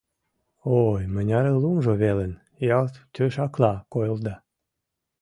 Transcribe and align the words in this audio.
Ой, 0.85 1.01
мыняре 1.13 1.51
лумжо 1.63 1.93
велын, 2.01 2.33
ялт 2.77 2.95
тӧшакла 3.13 3.73
койылда. 3.93 4.35